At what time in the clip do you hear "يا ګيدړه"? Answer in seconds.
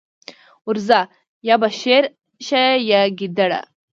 2.89-3.61